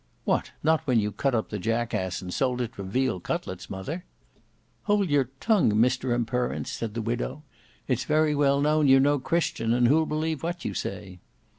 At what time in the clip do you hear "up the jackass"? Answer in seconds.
1.35-2.23